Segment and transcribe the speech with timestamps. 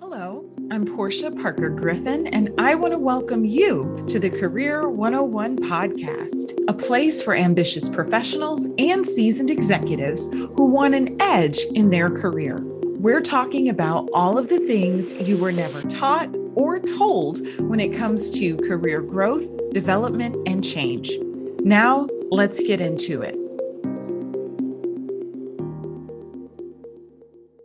[0.00, 5.58] Hello, I'm Porschia Parker Griffin, and I want to welcome you to the Career 101
[5.58, 12.08] podcast, a place for ambitious professionals and seasoned executives who want an edge in their
[12.08, 12.62] career.
[12.96, 17.94] We're talking about all of the things you were never taught or told when it
[17.94, 21.12] comes to career growth, development, and change.
[21.60, 23.36] Now, let's get into it.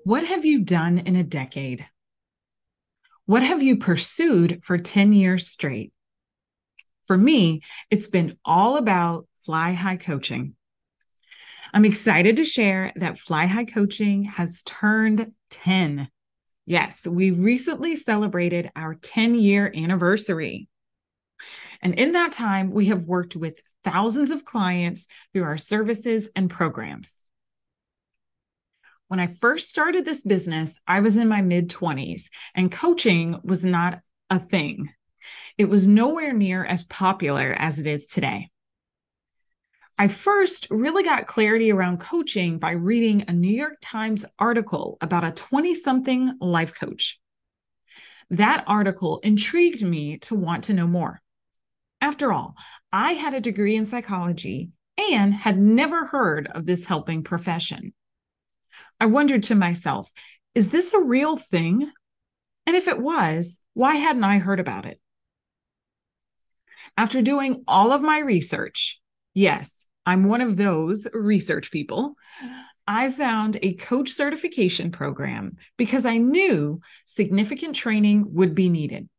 [0.04, 1.88] What have you done in a decade?
[3.28, 5.92] What have you pursued for 10 years straight?
[7.06, 10.56] For me, it's been all about Fly High Coaching.
[11.74, 16.08] I'm excited to share that Fly High Coaching has turned 10.
[16.68, 20.70] Yes, we recently celebrated our 10 year anniversary.
[21.82, 26.50] And in that time, we have worked with thousands of clients through our services and
[26.50, 27.28] programs.
[29.08, 33.64] When I first started this business, I was in my mid 20s and coaching was
[33.64, 34.90] not a thing.
[35.58, 38.50] It was nowhere near as popular as it is today.
[39.98, 45.24] I first really got clarity around coaching by reading a New York Times article about
[45.24, 47.20] a 20 something life coach.
[48.32, 51.22] That article intrigued me to want to know more.
[52.02, 52.56] After all,
[52.92, 57.94] I had a degree in psychology and had never heard of this helping profession.
[59.00, 60.12] I wondered to myself,
[60.54, 61.92] is this a real thing?
[62.66, 65.00] And if it was, why hadn't I heard about it?
[66.98, 69.02] After doing all of my research,
[69.34, 72.16] yes, I'm one of those research people.
[72.88, 79.10] I found a coach certification program because I knew significant training would be needed.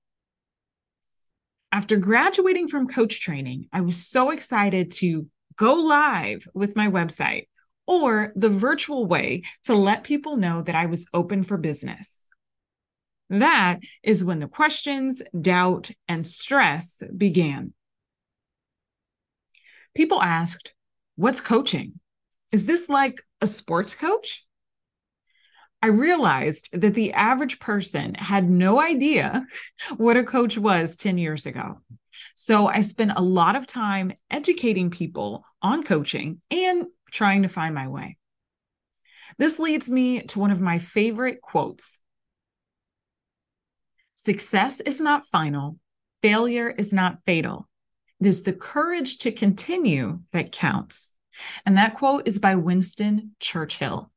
[1.73, 7.49] After graduating from coach training, I was so excited to go live with my website
[7.87, 12.21] or the virtual way to let people know that I was open for business.
[13.31, 17.73] That is when the questions, doubt, and stress began.
[19.95, 20.75] People asked,
[21.17, 21.99] What's coaching?
[22.53, 24.45] Is this like a sports coach?
[25.83, 29.47] I realized that the average person had no idea
[29.97, 31.81] what a coach was 10 years ago.
[32.35, 37.75] So I spent a lot of time educating people on coaching and trying to find
[37.75, 38.17] my way.
[39.39, 41.99] This leads me to one of my favorite quotes
[44.15, 45.79] Success is not final,
[46.23, 47.69] failure is not fatal.
[48.21, 51.19] It is the courage to continue that counts.
[51.65, 54.11] And that quote is by Winston Churchill.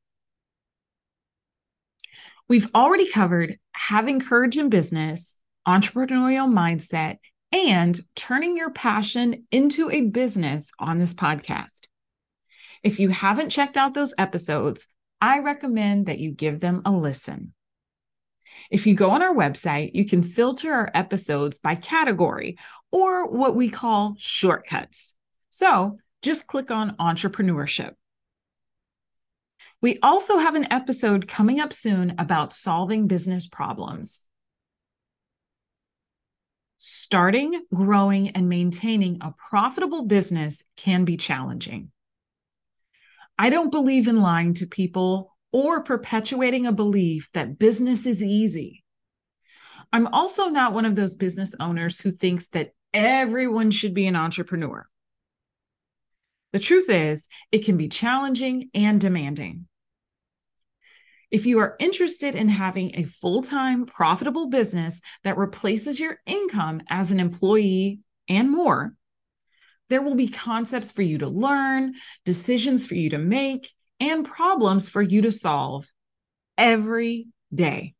[2.48, 7.18] We've already covered having courage in business, entrepreneurial mindset,
[7.52, 11.89] and turning your passion into a business on this podcast.
[12.84, 14.88] If you haven't checked out those episodes,
[15.22, 17.54] I recommend that you give them a listen.
[18.72, 22.58] If you go on our website, you can filter our episodes by category
[22.92, 25.16] or what we call shortcuts.
[25.50, 27.94] So just click on entrepreneurship.
[29.82, 34.26] We also have an episode coming up soon about solving business problems.
[36.78, 41.92] Starting, growing, and maintaining a profitable business can be challenging.
[43.42, 48.84] I don't believe in lying to people or perpetuating a belief that business is easy.
[49.94, 54.18] I'm also not one of those business owners who thinks that everyone should be an
[54.18, 54.86] entrepreneur.
[56.52, 59.68] The truth is, it can be challenging and demanding.
[61.32, 66.82] If you are interested in having a full time, profitable business that replaces your income
[66.90, 68.96] as an employee and more,
[69.90, 71.94] there will be concepts for you to learn,
[72.26, 75.92] decisions for you to make, and problems for you to solve
[76.58, 77.96] every day.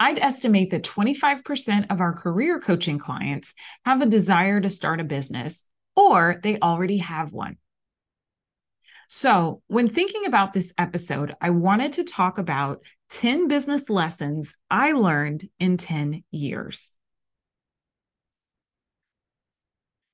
[0.00, 3.54] I'd estimate that 25% of our career coaching clients
[3.84, 5.66] have a desire to start a business
[5.96, 7.56] or they already have one.
[9.08, 14.92] So, when thinking about this episode, I wanted to talk about 10 business lessons I
[14.92, 16.97] learned in 10 years.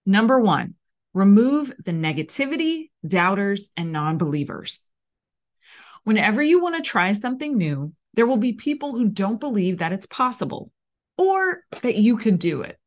[0.06, 0.74] Number one,
[1.12, 4.90] remove the negativity, doubters, and non believers.
[6.04, 9.92] Whenever you want to try something new, there will be people who don't believe that
[9.92, 10.70] it's possible
[11.16, 12.78] or that you could do it.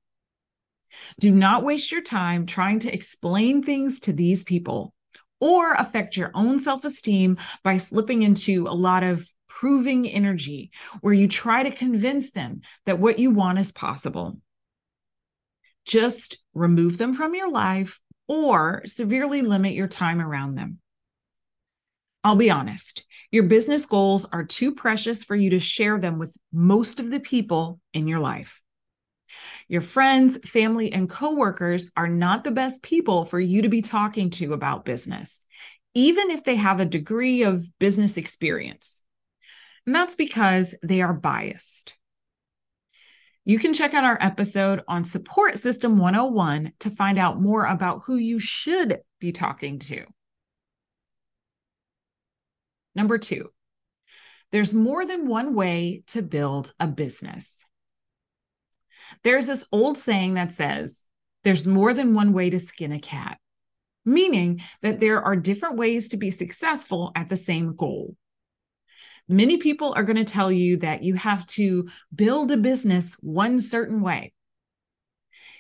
[1.20, 4.94] Do not waste your time trying to explain things to these people
[5.40, 10.72] or affect your own self esteem by slipping into a lot of proving energy
[11.02, 14.40] where you try to convince them that what you want is possible
[15.88, 20.80] just remove them from your life or severely limit your time around them.
[22.24, 26.36] I'll be honest, Your business goals are too precious for you to share them with
[26.54, 28.62] most of the people in your life.
[29.68, 34.30] Your friends, family, and coworkers are not the best people for you to be talking
[34.32, 35.46] to about business,
[35.94, 39.04] even if they have a degree of business experience.
[39.86, 41.96] And that's because they are biased.
[43.48, 48.02] You can check out our episode on Support System 101 to find out more about
[48.06, 50.04] who you should be talking to.
[52.94, 53.52] Number two,
[54.52, 57.66] there's more than one way to build a business.
[59.24, 61.06] There's this old saying that says,
[61.46, 63.38] there's more than one way to skin a cat,
[64.04, 68.18] meaning that there are different ways to be successful at the same goal.
[69.28, 73.60] Many people are going to tell you that you have to build a business one
[73.60, 74.34] certain way.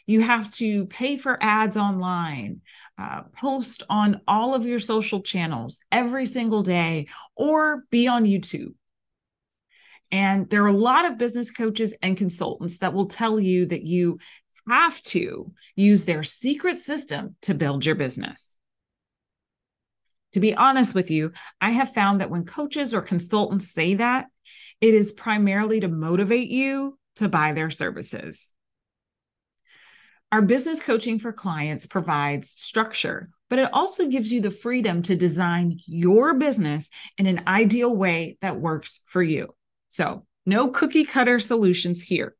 [0.05, 2.61] You have to pay for ads online,
[2.97, 8.73] uh, post on all of your social channels every single day, or be on YouTube.
[10.09, 13.83] And there are a lot of business coaches and consultants that will tell you that
[13.83, 14.19] you
[14.69, 18.57] have to use their secret system to build your business.
[20.37, 24.27] To be honest with you, I have found that when coaches or consultants say that,
[24.79, 28.53] it is primarily to motivate you to buy their services.
[30.31, 35.15] Our business coaching for clients provides structure, but it also gives you the freedom to
[35.15, 39.55] design your business in an ideal way that works for you.
[39.89, 42.35] So, no cookie cutter solutions here.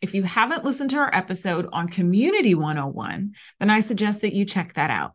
[0.00, 4.46] If you haven't listened to our episode on Community 101, then I suggest that you
[4.46, 5.12] check that out.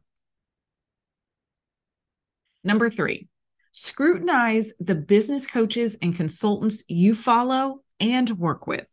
[2.64, 3.28] Number three,
[3.72, 8.88] scrutinize the business coaches and consultants you follow and work with.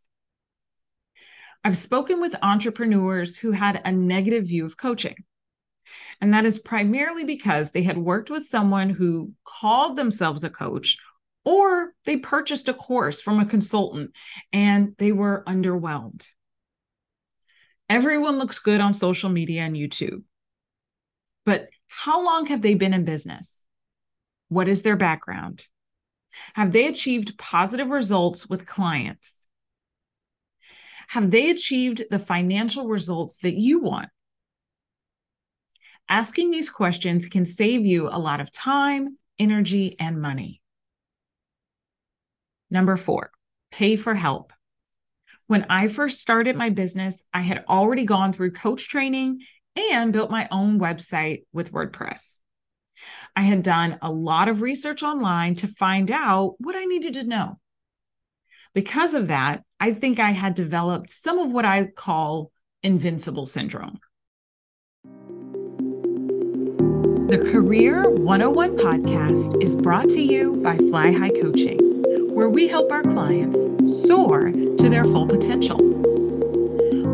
[1.63, 5.15] I've spoken with entrepreneurs who had a negative view of coaching.
[6.21, 10.97] And that is primarily because they had worked with someone who called themselves a coach
[11.45, 14.11] or they purchased a course from a consultant
[14.51, 16.25] and they were underwhelmed.
[17.89, 20.23] Everyone looks good on social media and YouTube.
[21.45, 23.65] But how long have they been in business?
[24.47, 25.67] What is their background?
[26.53, 29.47] Have they achieved positive results with clients?
[31.09, 34.09] Have they achieved the financial results that you want?
[36.07, 40.61] Asking these questions can save you a lot of time, energy, and money.
[42.69, 43.31] Number four,
[43.71, 44.53] pay for help.
[45.47, 49.41] When I first started my business, I had already gone through coach training
[49.91, 52.39] and built my own website with WordPress.
[53.35, 57.23] I had done a lot of research online to find out what I needed to
[57.23, 57.59] know.
[58.73, 62.51] Because of that, I think I had developed some of what I call
[62.83, 63.99] invincible syndrome.
[67.29, 71.77] The Career 101 podcast is brought to you by Fly High Coaching,
[72.33, 73.67] where we help our clients
[74.07, 75.77] soar to their full potential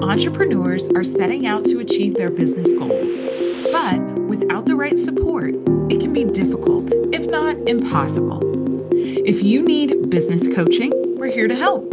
[0.10, 3.26] entrepreneurs are setting out to achieve their business goals.
[3.72, 5.56] But without the right support,
[5.90, 8.40] it can be difficult, if not impossible.
[8.94, 11.92] If you need business coaching, we're here to help.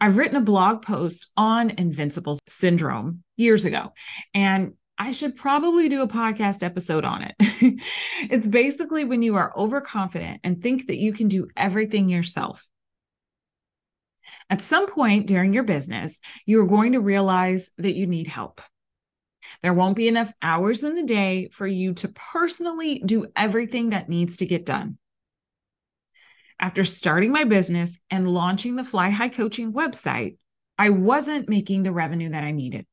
[0.03, 3.93] I've written a blog post on invincible syndrome years ago,
[4.35, 7.35] and I should probably do a podcast episode on it.
[8.31, 12.69] it's basically when you are overconfident and think that you can do everything yourself.
[14.51, 18.61] At some point during your business, you are going to realize that you need help.
[19.63, 24.11] There won't be enough hours in the day for you to personally do everything that
[24.11, 24.99] needs to get done.
[26.61, 30.37] After starting my business and launching the Fly High Coaching website,
[30.77, 32.85] I wasn't making the revenue that I needed.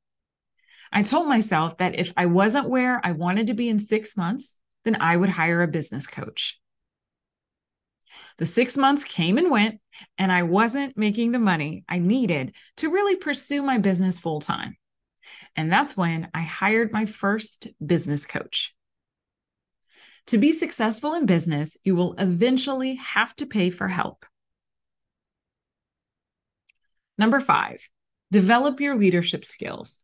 [0.91, 4.57] I told myself that if I wasn't where I wanted to be in six months,
[4.85, 6.59] then I would hire a business coach.
[8.37, 9.81] The six months came and went,
[10.17, 14.77] and I wasn't making the money I needed to really pursue my business full time.
[15.55, 18.75] And that's when I hired my first business coach.
[20.27, 24.25] To be successful in business, you will eventually have to pay for help.
[27.17, 27.89] Number five,
[28.31, 30.03] develop your leadership skills.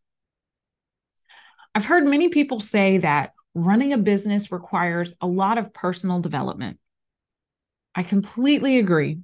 [1.75, 6.79] I've heard many people say that running a business requires a lot of personal development.
[7.95, 9.19] I completely agree.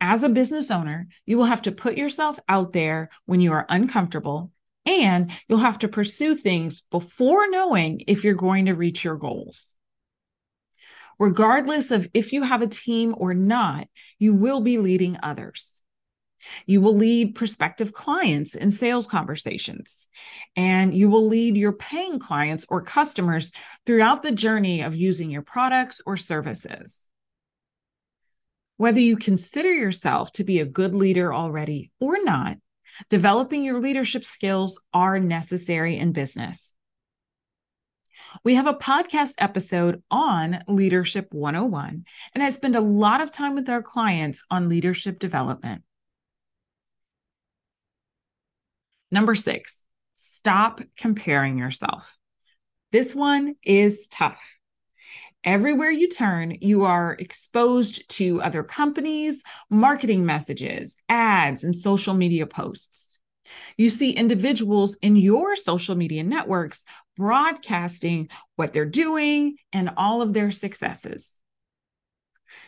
[0.00, 3.66] As a business owner, you will have to put yourself out there when you are
[3.68, 4.50] uncomfortable,
[4.86, 9.76] and you'll have to pursue things before knowing if you're going to reach your goals.
[11.18, 13.88] Regardless of if you have a team or not,
[14.18, 15.82] you will be leading others.
[16.66, 20.08] You will lead prospective clients in sales conversations,
[20.56, 23.52] and you will lead your paying clients or customers
[23.86, 27.08] throughout the journey of using your products or services.
[28.76, 32.56] Whether you consider yourself to be a good leader already or not,
[33.08, 36.72] developing your leadership skills are necessary in business.
[38.44, 42.04] We have a podcast episode on Leadership 101,
[42.34, 45.82] and I spend a lot of time with our clients on leadership development.
[49.10, 52.16] Number six, stop comparing yourself.
[52.92, 54.56] This one is tough.
[55.42, 62.46] Everywhere you turn, you are exposed to other companies, marketing messages, ads, and social media
[62.46, 63.18] posts.
[63.76, 66.84] You see individuals in your social media networks
[67.16, 71.39] broadcasting what they're doing and all of their successes.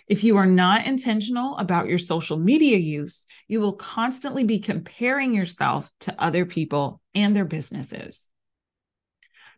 [0.09, 5.35] If you are not intentional about your social media use, you will constantly be comparing
[5.35, 8.29] yourself to other people and their businesses.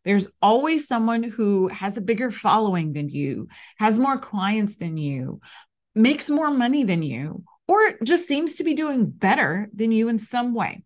[0.04, 3.48] There's always someone who has a bigger following than you,
[3.78, 5.40] has more clients than you,
[5.94, 10.18] makes more money than you, or just seems to be doing better than you in
[10.18, 10.84] some way.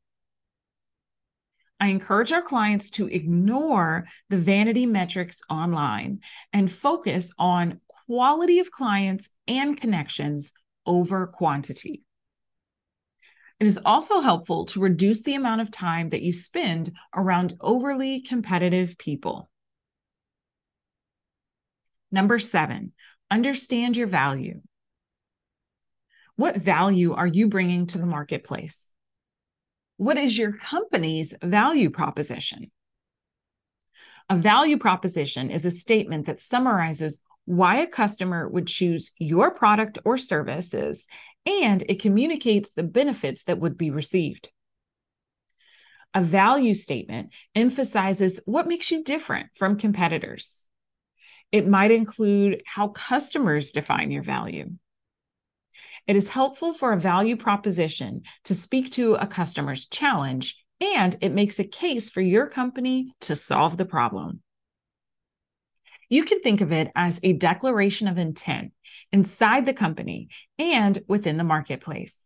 [1.81, 6.21] I encourage our clients to ignore the vanity metrics online
[6.53, 10.53] and focus on quality of clients and connections
[10.87, 12.03] over quantity.
[13.61, 18.23] It is also helpful to reduce the amount of time that you spend around overly
[18.23, 19.51] competitive people.
[22.11, 22.93] Number seven,
[23.31, 24.63] understand your value.
[26.37, 28.91] What value are you bringing to the marketplace?
[29.99, 32.71] What is your company's value proposition?
[34.31, 39.99] A value proposition is a statement that summarizes why a customer would choose your product
[40.05, 41.07] or services,
[41.47, 44.51] and it communicates the benefits that would be received.
[46.13, 50.69] A value statement emphasizes what makes you different from competitors.
[51.51, 54.73] It might include how customers define your value.
[56.07, 61.33] It is helpful for a value proposition to speak to a customer's challenge, and it
[61.33, 64.43] makes a case for your company to solve the problem.
[66.09, 68.73] You can think of it as a declaration of intent
[69.13, 72.25] inside the company and within the marketplace.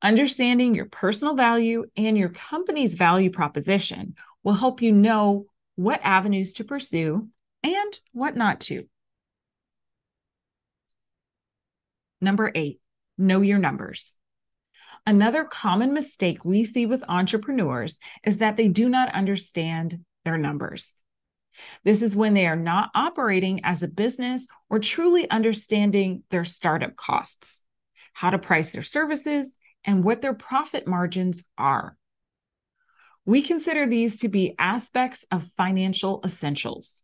[0.00, 6.54] Understanding your personal value and your company's value proposition will help you know what avenues
[6.54, 7.28] to pursue
[7.62, 8.86] and what not to.
[12.20, 12.80] Number eight,
[13.18, 14.16] know your numbers.
[15.06, 21.03] Another common mistake we see with entrepreneurs is that they do not understand their numbers.
[21.84, 26.96] This is when they are not operating as a business or truly understanding their startup
[26.96, 27.66] costs,
[28.12, 31.96] how to price their services, and what their profit margins are.
[33.26, 37.02] We consider these to be aspects of financial essentials.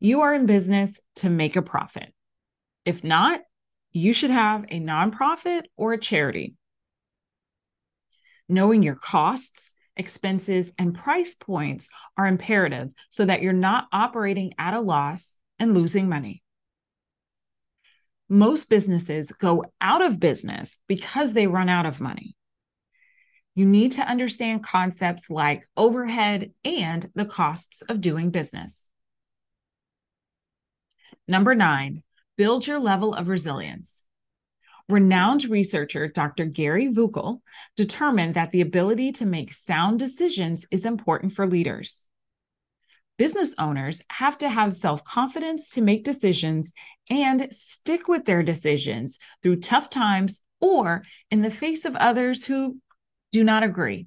[0.00, 2.12] You are in business to make a profit.
[2.84, 3.40] If not,
[3.92, 6.54] you should have a nonprofit or a charity.
[8.48, 14.74] Knowing your costs expenses, and price points are imperative so that you're not operating at
[14.74, 16.42] a loss and losing money.
[18.28, 22.36] Most businesses go out of business because they run out of money.
[23.54, 28.90] You need to understand concepts like overhead and the costs of doing business.
[31.28, 32.02] Number nine,
[32.36, 34.04] build your level of resilience.
[34.88, 36.44] Renowned researcher Dr.
[36.44, 37.40] Gary Yukl
[37.76, 42.08] determined that the ability to make sound decisions is important for leaders.
[43.18, 46.72] Business owners have to have self confidence to make decisions
[47.10, 51.02] and stick with their decisions through tough times or
[51.32, 52.78] in the face of others who
[53.32, 54.06] do not agree.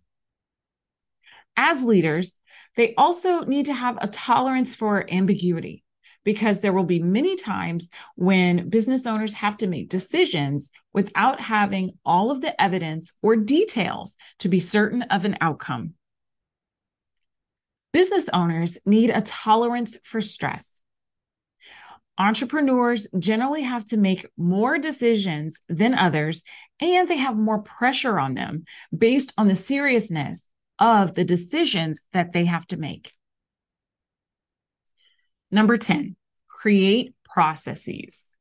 [1.58, 2.40] As leaders,
[2.78, 5.84] they also need to have a tolerance for ambiguity
[6.30, 11.90] because there will be many times when business owners have to make decisions without having
[12.06, 15.96] all of the evidence or details to be certain of an outcome.
[17.94, 20.84] Business owners need a tolerance for stress.
[22.20, 26.44] Entrepreneurs generally have to make more decisions than others,
[26.80, 28.62] and they have more pressure on them
[28.96, 33.12] based on the seriousness of the decisions that they have to make.
[35.52, 36.16] Number 10,
[36.60, 38.36] create processes.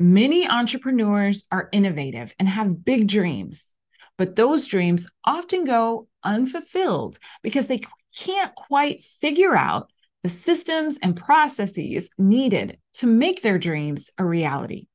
[0.00, 3.72] Many entrepreneurs are innovative and have big dreams,
[4.18, 7.82] but those dreams often go unfulfilled because they
[8.16, 9.92] can't quite figure out
[10.24, 14.86] the systems and processes needed to make their dreams a reality.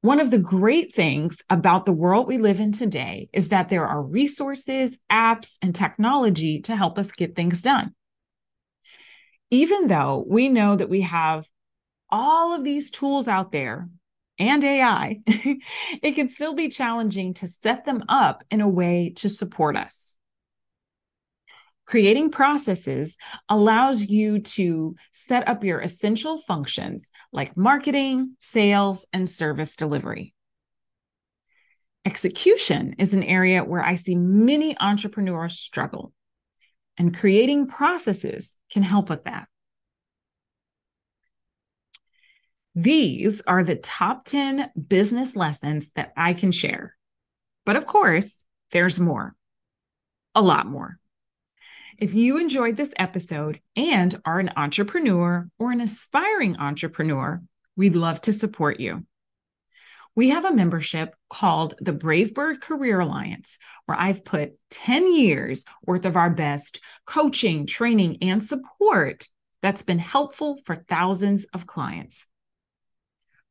[0.00, 3.86] One of the great things about the world we live in today is that there
[3.86, 7.94] are resources, apps, and technology to help us get things done.
[9.52, 11.46] Even though we know that we have
[12.08, 13.90] all of these tools out there
[14.38, 19.28] and AI, it can still be challenging to set them up in a way to
[19.28, 20.16] support us.
[21.84, 29.76] Creating processes allows you to set up your essential functions like marketing, sales, and service
[29.76, 30.32] delivery.
[32.06, 36.14] Execution is an area where I see many entrepreneurs struggle,
[36.98, 39.48] and creating processes can help with that.
[42.74, 46.96] These are the top 10 business lessons that I can share.
[47.66, 49.34] But of course, there's more,
[50.34, 50.98] a lot more.
[51.98, 57.42] If you enjoyed this episode and are an entrepreneur or an aspiring entrepreneur,
[57.76, 59.04] we'd love to support you.
[60.14, 65.64] We have a membership called the Brave Bird Career Alliance, where I've put 10 years
[65.86, 69.26] worth of our best coaching, training, and support
[69.62, 72.26] that's been helpful for thousands of clients.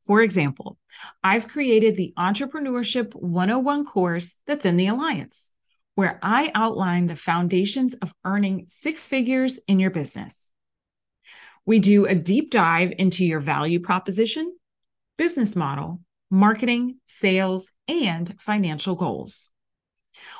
[0.06, 0.78] For example,
[1.22, 5.50] I've created the Entrepreneurship 101 course that's in the Alliance
[5.94, 10.50] where I outline the foundations of earning six figures in your business.
[11.66, 14.56] We do a deep dive into your value proposition,
[15.18, 16.00] business model,
[16.32, 19.50] marketing, sales, and financial goals.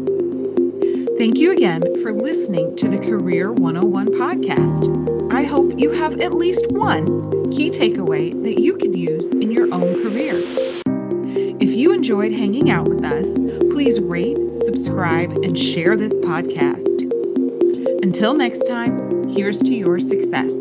[1.17, 5.31] Thank you again for listening to the Career 101 podcast.
[5.33, 7.05] I hope you have at least one
[7.49, 10.41] key takeaway that you can use in your own career.
[11.61, 17.05] If you enjoyed hanging out with us, please rate, subscribe, and share this podcast.
[18.03, 18.94] Until next time,
[19.35, 20.57] here's to your success.